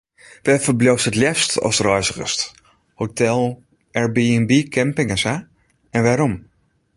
Wêr 0.45 0.61
ferbliuwst 0.65 1.09
it 1.09 1.19
leafst 1.21 1.51
ast 1.67 1.83
reizgest, 1.87 2.39
hotel, 2.99 3.41
airbnb, 3.97 4.51
camping, 4.75 5.09
en 5.13 5.21
sa 5.23 5.35
en 5.95 6.05
wêrom? 6.05 6.33